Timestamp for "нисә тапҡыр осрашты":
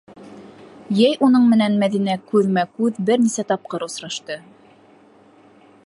3.27-4.41